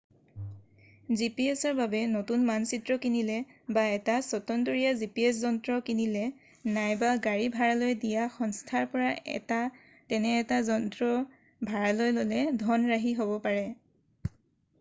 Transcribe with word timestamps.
gps-ৰ 1.17 1.71
বাবে 1.79 1.99
নতুন 2.13 2.45
মানচিত্ৰ 2.45 2.95
কিনিলে 3.01 3.33
বা 3.77 3.81
এটা 3.97 4.13
স্বতন্তৰীয়া 4.27 4.95
gps 5.01 5.41
যন্ত্ৰ 5.41 5.75
কিনিলে 5.89 6.23
নাইবা 6.77 7.11
গাড়ী 7.25 7.53
ভাড়ালৈ 7.59 7.95
দিয়া 8.03 8.25
সংস্থাৰ 8.37 8.87
পৰা 8.93 9.65
তেনে 10.13 10.33
এটা 10.39 10.59
যন্ত্ৰ 10.71 11.11
ভাড়ালৈ 11.73 12.17
ল’লে 12.17 12.41
ধন 12.65 12.89
ৰাহি 12.95 13.13
হ’ব 13.21 13.35
পাৰে। 13.47 13.63